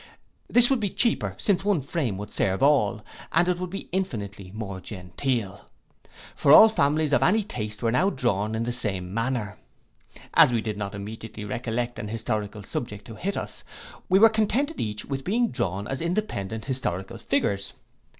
This 0.49 0.71
would 0.71 0.79
be 0.79 0.89
cheaper, 0.89 1.35
since 1.37 1.63
one 1.63 1.79
frame 1.79 2.17
would 2.17 2.31
serve 2.31 2.61
for 2.61 2.65
all, 2.65 3.05
and 3.31 3.47
it 3.47 3.59
would 3.59 3.69
be 3.69 3.87
infinitely 3.91 4.49
more 4.51 4.81
genteel; 4.81 5.69
for 6.35 6.51
all 6.51 6.69
families 6.69 7.13
of 7.13 7.21
any 7.21 7.43
taste 7.43 7.83
were 7.83 7.91
now 7.91 8.09
drawn 8.09 8.55
in 8.55 8.63
the 8.63 8.73
same 8.73 9.13
manner. 9.13 9.57
As 10.33 10.51
we 10.51 10.61
did 10.61 10.75
not 10.75 10.95
immediately 10.95 11.45
recollect 11.45 11.99
an 11.99 12.07
historical 12.07 12.63
subject 12.63 13.05
to 13.05 13.13
hit 13.15 13.37
us, 13.37 13.63
we 14.09 14.17
were 14.17 14.27
contented 14.29 14.81
each 14.81 15.05
with 15.05 15.23
being 15.23 15.49
drawn 15.51 15.87
as 15.87 16.01
independent 16.01 16.65
historical 16.65 17.19
figures. 17.19 17.73